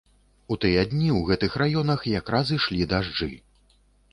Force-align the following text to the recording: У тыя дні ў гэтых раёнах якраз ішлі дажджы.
У 0.53 0.55
тыя 0.63 0.85
дні 0.93 1.09
ў 1.17 1.21
гэтых 1.29 1.57
раёнах 1.63 2.07
якраз 2.21 2.55
ішлі 2.59 2.81
дажджы. 2.95 3.31